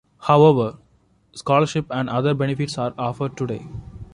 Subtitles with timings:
[0.21, 0.79] However
[1.33, 3.67] scholarships and other benefits are offered today.